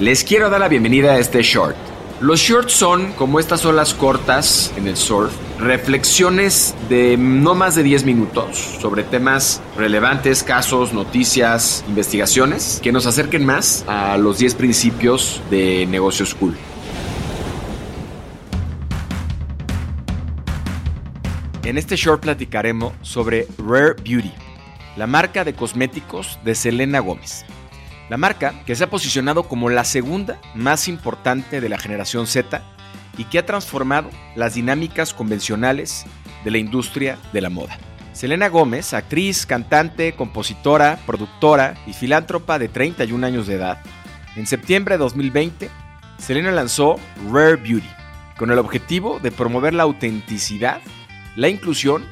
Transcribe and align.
Les 0.00 0.22
quiero 0.22 0.48
dar 0.48 0.60
la 0.60 0.68
bienvenida 0.68 1.14
a 1.14 1.18
este 1.18 1.42
short. 1.42 1.74
Los 2.20 2.38
shorts 2.38 2.72
son, 2.72 3.14
como 3.14 3.40
estas 3.40 3.64
olas 3.64 3.94
cortas 3.94 4.72
en 4.76 4.86
el 4.86 4.96
surf, 4.96 5.32
reflexiones 5.58 6.76
de 6.88 7.16
no 7.16 7.56
más 7.56 7.74
de 7.74 7.82
10 7.82 8.04
minutos 8.04 8.58
sobre 8.80 9.02
temas 9.02 9.60
relevantes, 9.76 10.44
casos, 10.44 10.92
noticias, 10.92 11.84
investigaciones, 11.88 12.78
que 12.80 12.92
nos 12.92 13.06
acerquen 13.06 13.44
más 13.44 13.84
a 13.88 14.16
los 14.18 14.38
10 14.38 14.54
principios 14.54 15.42
de 15.50 15.84
negocios 15.86 16.32
cool. 16.36 16.56
En 21.64 21.76
este 21.76 21.96
short 21.96 22.22
platicaremos 22.22 22.92
sobre 23.02 23.48
Rare 23.58 23.96
Beauty, 24.04 24.32
la 24.96 25.08
marca 25.08 25.42
de 25.42 25.54
cosméticos 25.54 26.38
de 26.44 26.54
Selena 26.54 27.00
Gómez. 27.00 27.44
La 28.08 28.16
marca, 28.16 28.54
que 28.64 28.74
se 28.74 28.84
ha 28.84 28.90
posicionado 28.90 29.44
como 29.44 29.68
la 29.68 29.84
segunda 29.84 30.40
más 30.54 30.88
importante 30.88 31.60
de 31.60 31.68
la 31.68 31.78
generación 31.78 32.26
Z 32.26 32.62
y 33.18 33.24
que 33.24 33.38
ha 33.38 33.46
transformado 33.46 34.10
las 34.34 34.54
dinámicas 34.54 35.12
convencionales 35.12 36.06
de 36.44 36.50
la 36.50 36.58
industria 36.58 37.18
de 37.32 37.40
la 37.40 37.50
moda. 37.50 37.76
Selena 38.12 38.48
Gómez, 38.48 38.94
actriz, 38.94 39.46
cantante, 39.46 40.14
compositora, 40.14 40.98
productora 41.06 41.74
y 41.86 41.92
filántropa 41.92 42.58
de 42.58 42.68
31 42.68 43.26
años 43.26 43.46
de 43.46 43.54
edad, 43.54 43.78
en 44.38 44.46
septiembre 44.46 44.94
de 44.94 44.98
2020, 44.98 45.68
Selena 46.18 46.52
lanzó 46.52 47.00
Rare 47.28 47.56
Beauty, 47.56 47.88
con 48.36 48.52
el 48.52 48.58
objetivo 48.60 49.18
de 49.18 49.32
promover 49.32 49.74
la 49.74 49.82
autenticidad, 49.82 50.80
la 51.34 51.48
inclusión 51.48 52.04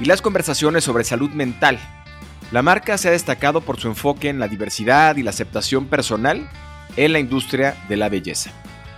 y 0.00 0.06
las 0.06 0.22
conversaciones 0.22 0.82
sobre 0.82 1.04
salud 1.04 1.30
mental 1.30 1.78
la 2.54 2.62
marca 2.62 2.96
se 2.98 3.08
ha 3.08 3.10
destacado 3.10 3.62
por 3.62 3.80
su 3.80 3.88
enfoque 3.88 4.28
en 4.28 4.38
la 4.38 4.46
diversidad 4.46 5.16
y 5.16 5.24
la 5.24 5.30
aceptación 5.30 5.86
personal 5.86 6.48
en 6.94 7.12
la 7.12 7.18
industria 7.18 7.74
de 7.88 7.96
la 7.96 8.08
belleza. 8.08 8.52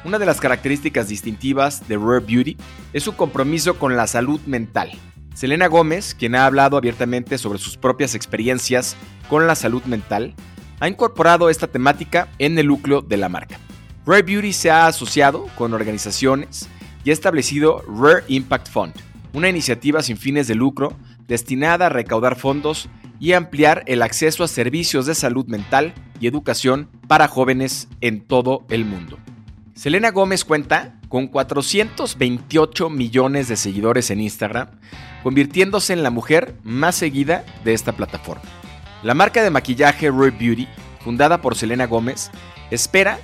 Una 0.05 0.19
de 0.19 0.27
las 0.27 0.43
características 0.43 1.09
distintivas 1.09 1.89
de 1.89 1.97
Rare 1.97 2.21
Beauty 2.21 2.59
es 2.93 3.03
su 3.03 3.17
compromiso 3.17 3.79
con 3.79 3.97
la 3.97 4.07
salud 4.09 4.43
mental. 4.43 4.91
Selena 5.33 5.69
Gómez, 5.69 6.15
quien 6.15 6.35
ha 6.35 6.45
hablado 6.45 6.77
abiertamente 6.77 7.39
sobre 7.39 7.59
sus 7.59 7.79
propias 7.79 8.15
experiencias 8.15 8.95
con 9.27 9.47
la 9.47 9.55
salud 9.55 9.83
mental, 9.85 10.35
ha 10.79 10.87
incorporado 10.87 11.49
esta 11.49 11.67
temática 11.67 12.29
en 12.39 12.59
el 12.59 12.67
núcleo 12.67 13.01
de 13.01 13.17
la 13.17 13.31
marca. 13.31 13.59
Rare 14.05 14.21
Beauty 14.21 14.53
se 14.53 14.71
ha 14.71 14.87
asociado 14.87 15.47
con 15.55 15.73
organizaciones 15.73 16.69
y 17.05 17.09
ha 17.09 17.15
establecido 17.15 17.83
Rare 17.89 18.23
Impact 18.29 18.69
Fund, 18.69 18.93
una 19.33 19.49
iniciativa 19.49 20.03
sin 20.03 20.19
fines 20.19 20.47
de 20.47 20.57
lucro 20.57 20.95
destinada 21.27 21.87
a 21.87 21.89
recaudar 21.89 22.37
fondos 22.37 22.91
y 23.19 23.33
ampliar 23.33 23.83
el 23.87 24.03
acceso 24.03 24.45
a 24.45 24.49
servicios 24.49 25.07
de 25.07 25.15
salud 25.15 25.47
mental 25.47 25.95
y 26.21 26.27
educación 26.27 26.89
para 27.09 27.29
jóvenes 27.29 27.89
en 28.01 28.21
todo 28.21 28.65
el 28.69 28.85
mundo. 28.85 29.19
Selena 29.75 30.11
Gómez 30.11 30.45
cuenta 30.45 30.99
con 31.09 31.29
428 31.29 32.91
millones 32.91 33.49
de 33.49 33.57
seguidores 33.57 34.11
en 34.11 34.21
Instagram, 34.21 34.69
convirtiéndose 35.23 35.93
en 35.93 36.03
la 36.03 36.11
mujer 36.11 36.57
más 36.65 36.95
seguida 36.95 37.45
de 37.65 37.75
esta 37.75 37.93
plataforma. 37.93 38.45
La 39.03 39.15
marca 39.15 39.43
de 39.43 39.51
maquillaje 39.51 40.11
Rare 40.11 40.31
Beauty, 40.31 40.67
fundada 41.01 41.43
por 41.43 41.57
Selena 41.57 41.87
Gómez, 41.87 42.31
espera 42.71 43.19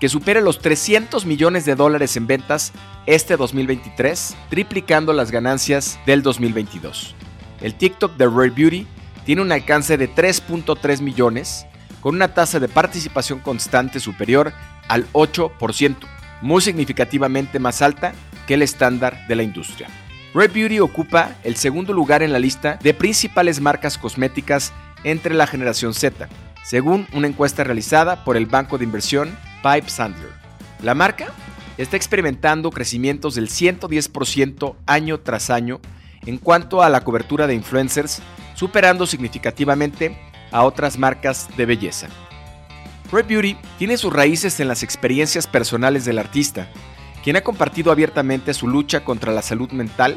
que 0.00 0.08
supere 0.08 0.40
los 0.40 0.60
300 0.60 1.26
millones 1.26 1.64
de 1.64 1.74
dólares 1.74 2.16
en 2.16 2.26
ventas 2.26 2.72
este 3.06 3.36
2023, 3.36 4.36
triplicando 4.48 5.12
las 5.12 5.30
ganancias 5.30 5.98
del 6.06 6.22
2022. 6.22 7.14
El 7.60 7.74
TikTok 7.74 8.16
de 8.16 8.26
Rare 8.26 8.50
Beauty 8.50 8.86
tiene 9.28 9.42
un 9.42 9.52
alcance 9.52 9.98
de 9.98 10.08
3.3 10.08 11.02
millones, 11.02 11.66
con 12.00 12.14
una 12.14 12.32
tasa 12.32 12.60
de 12.60 12.66
participación 12.66 13.40
constante 13.40 14.00
superior 14.00 14.54
al 14.88 15.06
8%, 15.12 15.96
muy 16.40 16.62
significativamente 16.62 17.58
más 17.58 17.82
alta 17.82 18.14
que 18.46 18.54
el 18.54 18.62
estándar 18.62 19.26
de 19.28 19.36
la 19.36 19.42
industria. 19.42 19.88
Red 20.32 20.52
Beauty 20.54 20.80
ocupa 20.80 21.36
el 21.44 21.56
segundo 21.56 21.92
lugar 21.92 22.22
en 22.22 22.32
la 22.32 22.38
lista 22.38 22.78
de 22.82 22.94
principales 22.94 23.60
marcas 23.60 23.98
cosméticas 23.98 24.72
entre 25.04 25.34
la 25.34 25.46
generación 25.46 25.92
Z, 25.92 26.26
según 26.64 27.06
una 27.12 27.26
encuesta 27.26 27.64
realizada 27.64 28.24
por 28.24 28.38
el 28.38 28.46
banco 28.46 28.78
de 28.78 28.84
inversión 28.84 29.36
Pipe 29.62 29.90
Sandler. 29.90 30.32
La 30.82 30.94
marca 30.94 31.26
está 31.76 31.98
experimentando 31.98 32.70
crecimientos 32.70 33.34
del 33.34 33.50
110% 33.50 34.76
año 34.86 35.20
tras 35.20 35.50
año 35.50 35.82
en 36.24 36.38
cuanto 36.38 36.82
a 36.82 36.88
la 36.88 37.02
cobertura 37.02 37.46
de 37.46 37.54
influencers 37.54 38.22
superando 38.58 39.06
significativamente 39.06 40.18
a 40.50 40.64
otras 40.64 40.98
marcas 40.98 41.48
de 41.56 41.64
belleza. 41.64 42.08
Red 43.12 43.26
Beauty 43.26 43.56
tiene 43.78 43.96
sus 43.96 44.12
raíces 44.12 44.58
en 44.58 44.66
las 44.66 44.82
experiencias 44.82 45.46
personales 45.46 46.04
del 46.04 46.18
artista, 46.18 46.68
quien 47.22 47.36
ha 47.36 47.42
compartido 47.42 47.92
abiertamente 47.92 48.52
su 48.54 48.66
lucha 48.66 49.04
contra 49.04 49.32
la 49.32 49.42
salud 49.42 49.70
mental, 49.70 50.16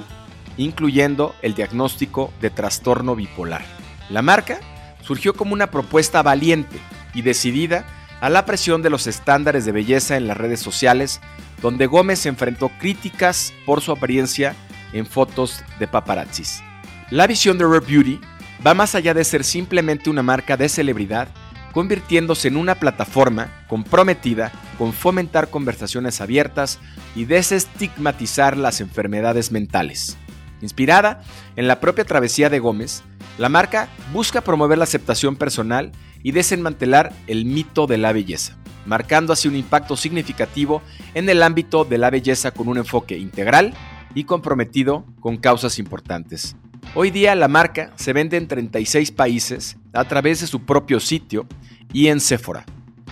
incluyendo 0.58 1.36
el 1.44 1.54
diagnóstico 1.54 2.34
de 2.42 2.50
trastorno 2.50 3.16
bipolar. 3.16 3.64
La 4.10 4.24
marca 4.24 4.60
surgió 5.04 5.36
como 5.36 5.54
una 5.54 5.70
propuesta 5.70 6.24
valiente 6.24 6.80
y 7.14 7.22
decidida 7.22 7.86
a 8.22 8.30
la 8.32 8.46
presión 8.46 8.82
de 8.82 8.90
los 8.90 9.06
estándares 9.06 9.66
de 9.66 9.72
belleza 9.72 10.18
en 10.18 10.28
las 10.28 10.38
redes 10.38 10.60
sociales, 10.60 11.22
donde 11.62 11.86
Gómez 11.86 12.26
enfrentó 12.26 12.70
críticas 12.80 13.54
por 13.68 13.82
su 13.82 13.92
apariencia 13.92 14.56
en 14.94 15.06
fotos 15.06 15.64
de 15.80 15.88
paparazzis. 15.88 16.64
La 17.12 17.28
visión 17.28 17.58
de 17.58 17.66
Rare 17.66 17.86
Beauty 17.86 18.22
va 18.66 18.74
más 18.74 18.96
allá 18.96 19.14
de 19.14 19.26
ser 19.26 19.44
simplemente 19.44 20.10
una 20.10 20.24
marca 20.24 20.56
de 20.56 20.70
celebridad, 20.70 21.28
convirtiéndose 21.74 22.48
en 22.48 22.56
una 22.56 22.76
plataforma 22.76 23.66
comprometida 23.68 24.50
con 24.78 24.94
fomentar 24.94 25.50
conversaciones 25.50 26.22
abiertas 26.22 26.80
y 27.14 27.26
desestigmatizar 27.26 28.56
las 28.56 28.80
enfermedades 28.80 29.52
mentales. 29.52 30.18
Inspirada 30.62 31.22
en 31.58 31.68
la 31.68 31.82
propia 31.82 32.06
travesía 32.06 32.50
de 32.50 32.60
Gómez, 32.60 33.04
la 33.38 33.50
marca 33.50 33.90
busca 34.14 34.40
promover 34.40 34.78
la 34.78 34.86
aceptación 34.86 35.36
personal 35.36 35.92
y 36.24 36.32
desmantelar 36.32 37.12
el 37.28 37.44
mito 37.44 37.88
de 37.88 37.98
la 37.98 38.14
belleza, 38.14 38.56
marcando 38.86 39.34
así 39.34 39.50
un 39.50 39.58
impacto 39.58 39.98
significativo 39.98 40.82
en 41.14 41.28
el 41.28 41.44
ámbito 41.44 41.84
de 41.84 41.98
la 41.98 42.10
belleza 42.10 42.52
con 42.52 42.70
un 42.70 42.78
enfoque 42.78 43.18
integral 43.18 43.74
y 44.16 44.24
comprometido 44.24 45.06
con 45.20 45.36
causas 45.36 45.78
importantes. 45.78 46.56
Hoy 46.94 47.10
día 47.10 47.36
la 47.36 47.48
marca 47.48 47.94
se 47.96 48.12
vende 48.12 48.36
en 48.36 48.50
36 48.50 49.14
países 49.14 49.78
a 49.94 50.04
través 50.04 50.42
de 50.42 50.48
su 50.48 50.66
propio 50.66 51.00
sitio 51.00 51.48
y 51.94 52.08
en 52.08 52.20
Sephora. 52.20 52.66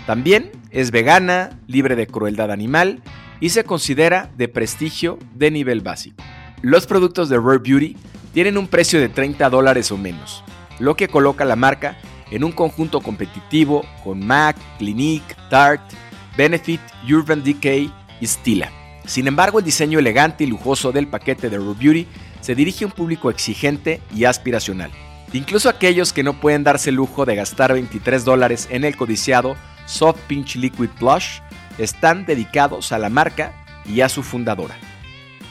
También 0.06 0.52
es 0.70 0.92
vegana, 0.92 1.58
libre 1.66 1.96
de 1.96 2.06
crueldad 2.06 2.52
animal 2.52 3.02
y 3.40 3.52
se 3.52 3.64
considera 3.64 4.30
de 4.36 4.50
prestigio 4.50 5.18
de 5.34 5.50
nivel 5.50 5.80
básico. 5.80 6.22
Los 6.62 6.88
productos 6.88 7.30
de 7.30 7.38
Rare 7.38 7.60
Beauty 7.60 7.96
tienen 8.34 8.58
un 8.58 8.68
precio 8.68 9.00
de 9.00 9.08
30 9.08 9.50
dólares 9.50 9.94
o 9.94 9.98
menos, 9.98 10.44
lo 10.80 10.98
que 10.98 11.08
coloca 11.08 11.46
la 11.46 11.56
marca 11.56 11.98
en 12.32 12.44
un 12.44 12.52
conjunto 12.52 13.00
competitivo 13.00 13.86
con 14.04 14.20
MAC, 14.20 14.58
Clinique, 14.78 15.36
Tarte, 15.50 15.96
Benefit, 16.36 16.82
Urban 17.10 17.46
Decay 17.46 17.90
y 18.20 18.28
Stila. 18.28 18.74
Sin 19.06 19.26
embargo, 19.26 19.60
el 19.60 19.66
diseño 19.66 20.00
elegante 20.00 20.44
y 20.44 20.48
lujoso 20.48 20.92
del 20.92 21.08
paquete 21.08 21.50
de 21.50 21.58
Rare 21.58 21.74
Beauty 21.80 22.08
se 22.42 22.56
dirige 22.56 22.84
a 22.84 22.88
un 22.88 22.94
público 22.94 23.30
exigente 23.30 24.02
y 24.16 24.26
aspiracional. 24.26 24.92
Incluso 25.34 25.70
aquellos 25.70 26.14
que 26.14 26.24
no 26.24 26.40
pueden 26.40 26.64
darse 26.64 26.90
el 26.90 26.96
lujo 26.96 27.26
de 27.26 27.36
gastar 27.36 27.74
23 27.74 28.26
dólares 28.26 28.68
en 28.72 28.84
el 28.84 28.96
codiciado 28.96 29.56
Soft 29.86 30.20
Pinch 30.28 30.56
Liquid 30.56 30.90
Blush 31.00 31.40
están 31.78 32.26
dedicados 32.26 32.92
a 32.92 32.98
la 32.98 33.10
marca 33.10 33.54
y 33.86 34.02
a 34.02 34.10
su 34.10 34.24
fundadora. 34.24 34.76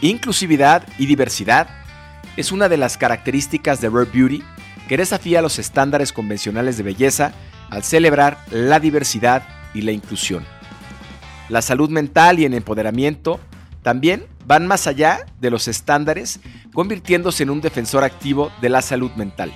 Inclusividad 0.00 0.86
y 0.98 1.06
diversidad 1.06 1.68
es 2.36 2.52
una 2.52 2.68
de 2.68 2.76
las 2.76 2.96
características 2.96 3.80
de 3.80 3.88
Rare 3.88 4.10
Beauty 4.12 4.42
que 4.88 4.96
desafía 4.96 5.42
los 5.42 5.58
estándares 5.58 6.12
convencionales 6.12 6.76
de 6.76 6.84
belleza 6.84 7.32
al 7.70 7.82
celebrar 7.82 8.38
la 8.50 8.80
diversidad 8.80 9.42
y 9.74 9.82
la 9.82 9.92
inclusión. 9.92 10.44
La 11.48 11.62
salud 11.62 11.90
mental 11.90 12.38
y 12.38 12.44
el 12.44 12.54
empoderamiento 12.54 13.40
también 13.82 14.26
van 14.46 14.66
más 14.66 14.86
allá 14.86 15.26
de 15.40 15.50
los 15.50 15.68
estándares, 15.68 16.40
convirtiéndose 16.78 17.42
en 17.42 17.50
un 17.50 17.60
defensor 17.60 18.04
activo 18.04 18.52
de 18.60 18.68
la 18.68 18.82
salud 18.82 19.10
mental. 19.16 19.52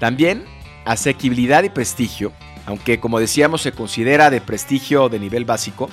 También, 0.00 0.44
asequibilidad 0.84 1.62
y 1.62 1.68
prestigio 1.68 2.32
Aunque 2.66 2.98
como 2.98 3.20
decíamos 3.20 3.62
se 3.62 3.70
considera 3.70 4.30
de 4.30 4.40
prestigio 4.40 5.08
de 5.08 5.20
nivel 5.20 5.44
básico, 5.44 5.88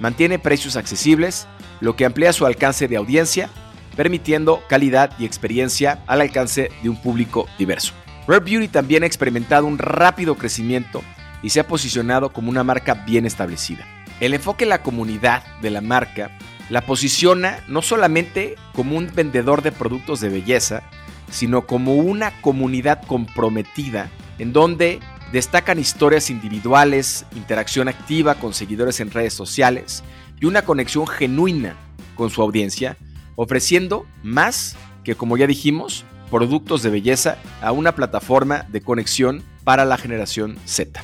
mantiene 0.00 0.38
precios 0.38 0.76
accesibles, 0.76 1.46
lo 1.82 1.94
que 1.94 2.06
amplía 2.06 2.32
su 2.32 2.46
alcance 2.46 2.88
de 2.88 2.96
audiencia, 2.96 3.50
permitiendo 3.96 4.62
calidad 4.66 5.10
y 5.18 5.26
experiencia 5.26 6.02
al 6.06 6.22
alcance 6.22 6.70
de 6.82 6.88
un 6.88 6.96
público 6.96 7.46
diverso. 7.58 7.92
Rare 8.26 8.42
Beauty 8.42 8.68
también 8.68 9.02
ha 9.02 9.06
experimentado 9.06 9.66
un 9.66 9.76
rápido 9.76 10.36
crecimiento 10.36 11.02
y 11.42 11.50
se 11.50 11.60
ha 11.60 11.68
posicionado 11.68 12.32
como 12.32 12.48
una 12.48 12.64
marca 12.64 12.94
bien 12.94 13.26
establecida. 13.26 13.84
El 14.20 14.32
enfoque 14.32 14.64
en 14.64 14.70
la 14.70 14.82
comunidad 14.82 15.42
de 15.60 15.70
la 15.70 15.82
marca 15.82 16.30
la 16.70 16.80
posiciona 16.82 17.60
no 17.68 17.82
solamente 17.82 18.56
como 18.74 18.96
un 18.96 19.10
vendedor 19.14 19.62
de 19.62 19.72
productos 19.72 20.20
de 20.20 20.28
belleza, 20.28 20.82
sino 21.30 21.66
como 21.66 21.94
una 21.94 22.40
comunidad 22.40 23.02
comprometida 23.06 24.10
en 24.38 24.52
donde 24.52 25.00
destacan 25.32 25.78
historias 25.78 26.30
individuales, 26.30 27.26
interacción 27.34 27.88
activa 27.88 28.36
con 28.36 28.54
seguidores 28.54 29.00
en 29.00 29.10
redes 29.10 29.34
sociales 29.34 30.04
y 30.40 30.46
una 30.46 30.62
conexión 30.62 31.06
genuina 31.06 31.76
con 32.14 32.30
su 32.30 32.42
audiencia, 32.42 32.96
ofreciendo 33.36 34.06
más 34.22 34.76
que, 35.02 35.16
como 35.16 35.36
ya 35.36 35.46
dijimos, 35.46 36.04
productos 36.30 36.82
de 36.82 36.90
belleza 36.90 37.38
a 37.60 37.72
una 37.72 37.94
plataforma 37.94 38.64
de 38.68 38.80
conexión 38.80 39.42
para 39.64 39.84
la 39.84 39.96
generación 39.96 40.56
Z. 40.64 41.02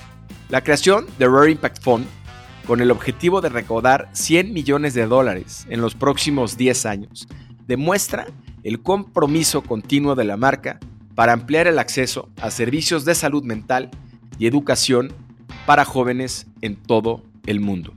La 0.49 0.63
creación 0.63 1.07
de 1.19 1.29
Rare 1.29 1.53
Impact 1.53 1.83
Fund, 1.83 2.07
con 2.71 2.81
el 2.81 2.93
objetivo 2.93 3.41
de 3.41 3.49
recaudar 3.49 4.09
100 4.13 4.53
millones 4.53 4.95
de 4.95 5.09
dólares 5.09 5.67
en 5.71 5.81
los 5.81 5.97
próximos 5.97 6.57
10 6.57 6.87
años, 6.87 7.27
demuestra 7.67 8.29
el 8.63 8.81
compromiso 8.81 9.63
continuo 9.63 10.15
de 10.15 10.23
la 10.23 10.37
marca 10.37 10.79
para 11.17 11.33
ampliar 11.33 11.67
el 11.67 11.81
acceso 11.81 12.29
a 12.41 12.53
servicios 12.53 13.05
de 13.05 13.17
salud 13.17 13.43
mental 13.43 13.91
y 14.39 14.47
educación 14.47 15.13
para 15.67 15.85
jóvenes 15.85 16.47
en 16.61 16.77
todo 16.77 17.25
el 17.45 17.59
mundo. 17.59 17.93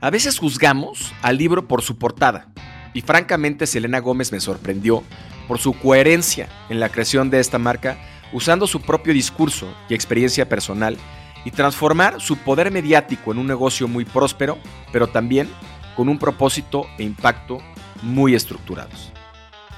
A 0.00 0.10
veces 0.10 0.40
juzgamos 0.40 1.12
al 1.22 1.38
libro 1.38 1.68
por 1.68 1.82
su 1.82 1.96
portada, 1.96 2.48
y 2.92 3.02
francamente 3.02 3.68
Selena 3.68 4.00
Gómez 4.00 4.32
me 4.32 4.40
sorprendió 4.40 5.04
por 5.46 5.60
su 5.60 5.74
coherencia 5.74 6.48
en 6.70 6.80
la 6.80 6.88
creación 6.88 7.30
de 7.30 7.38
esta 7.38 7.60
marca, 7.60 7.98
usando 8.32 8.66
su 8.66 8.80
propio 8.80 9.14
discurso 9.14 9.72
y 9.88 9.94
experiencia 9.94 10.48
personal 10.48 10.98
y 11.44 11.50
transformar 11.50 12.20
su 12.20 12.36
poder 12.36 12.70
mediático 12.70 13.32
en 13.32 13.38
un 13.38 13.46
negocio 13.46 13.88
muy 13.88 14.04
próspero, 14.04 14.58
pero 14.92 15.06
también 15.06 15.48
con 15.96 16.08
un 16.08 16.18
propósito 16.18 16.86
e 16.98 17.02
impacto 17.02 17.58
muy 18.02 18.34
estructurados. 18.34 19.12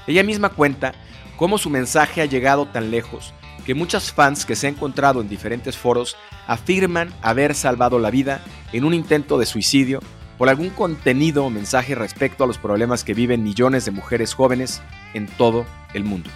Ella 0.07 0.23
misma 0.23 0.51
cuenta 0.51 0.95
cómo 1.37 1.59
su 1.59 1.71
mensaje 1.71 2.23
ha 2.23 2.27
llegado 2.27 2.67
tan 2.67 2.91
lejos 2.91 3.35
que 3.65 3.75
muchas 3.75 4.13
fans 4.13 4.47
que 4.47 4.55
se 4.55 4.69
han 4.69 4.75
encontrado 4.75 5.21
en 5.21 5.29
diferentes 5.29 5.77
foros 5.77 6.17
afirman 6.47 7.13
haber 7.21 7.55
salvado 7.55 7.99
la 7.99 8.11
vida 8.11 8.41
en 8.73 8.85
un 8.85 8.95
intento 8.95 9.39
de 9.39 9.47
suicidio 9.47 10.01
por 10.39 10.49
algún 10.49 10.71
contenido 10.71 11.45
o 11.45 11.51
mensaje 11.51 11.95
respecto 11.95 12.45
a 12.45 12.47
los 12.47 12.59
problemas 12.59 13.03
que 13.03 13.15
viven 13.15 13.43
millones 13.43 13.85
de 13.85 13.91
mujeres 13.91 14.35
jóvenes 14.35 14.83
en 15.15 15.27
todo 15.27 15.67
el 15.95 16.05
mundo. 16.05 16.31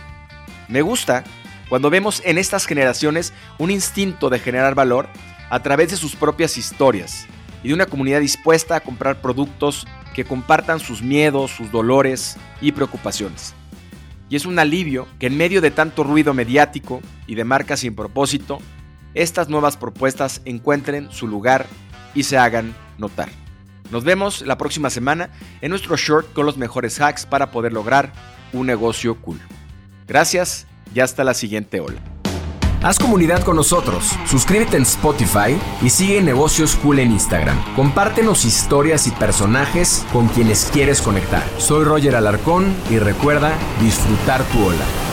Me 0.69 0.83
gusta 0.83 1.23
cuando 1.71 1.89
vemos 1.89 2.21
en 2.27 2.37
estas 2.37 2.67
generaciones 2.67 3.33
un 3.57 3.71
instinto 3.71 4.29
de 4.29 4.39
generar 4.39 4.75
valor 4.75 5.09
a 5.49 5.63
través 5.63 5.91
de 5.91 5.97
sus 5.97 6.15
propias 6.15 6.59
historias 6.59 7.27
y 7.63 7.69
de 7.69 7.75
una 7.75 7.87
comunidad 7.87 8.21
dispuesta 8.21 8.77
a 8.77 8.81
comprar 8.81 9.23
productos 9.23 9.87
que 10.15 10.27
compartan 10.27 10.81
sus 10.81 11.01
miedos, 11.01 11.51
sus 11.53 11.73
dolores 11.73 12.37
y 12.61 12.73
preocupaciones 12.73 13.55
y 14.31 14.37
es 14.37 14.47
un 14.47 14.59
alivio 14.59 15.09
que 15.19 15.27
en 15.27 15.37
medio 15.37 15.61
de 15.61 15.73
tanto 15.73 16.05
ruido 16.05 16.33
mediático 16.33 17.03
y 17.27 17.35
de 17.35 17.45
marcas 17.45 17.81
sin 17.81 17.95
propósito, 17.95 18.61
estas 19.13 19.49
nuevas 19.49 19.77
propuestas 19.77 20.41
encuentren 20.45 21.11
su 21.11 21.27
lugar 21.27 21.67
y 22.15 22.23
se 22.23 22.39
hagan 22.39 22.75
notar. 22.97 23.29
Nos 23.91 24.05
vemos 24.05 24.43
la 24.43 24.57
próxima 24.57 24.89
semana 24.89 25.31
en 25.61 25.71
nuestro 25.71 25.97
short 25.97 26.33
con 26.33 26.47
los 26.47 26.57
mejores 26.57 27.01
hacks 27.01 27.27
para 27.27 27.51
poder 27.51 27.73
lograr 27.73 28.13
un 28.53 28.69
negocio 28.69 29.21
cool. 29.21 29.41
Gracias 30.07 30.69
y 30.95 31.01
hasta 31.01 31.25
la 31.25 31.35
siguiente 31.35 31.81
ola. 31.81 32.01
Haz 32.83 32.99
comunidad 32.99 33.43
con 33.43 33.57
nosotros, 33.57 34.13
suscríbete 34.27 34.79
en 34.79 34.85
Spotify 34.85 35.59
y 35.83 35.91
sigue 35.91 36.23
Negocios 36.23 36.77
Cool 36.77 37.01
en 37.01 37.13
Instagram. 37.13 37.59
Compártenos 37.77 38.47
historias 38.47 39.07
y 39.07 39.11
personajes 39.11 40.07
con 40.15 40.29
quienes 40.29 40.71
quieres 40.73 41.03
conectar. 41.03 41.43
Soy 41.59 41.85
Roger 41.85 42.17
Alarcón 42.17 42.75
y 42.91 42.99
recuerda 42.99 43.53
disfrutar 43.83 44.43
tu 44.45 44.65
ola. 44.65 45.10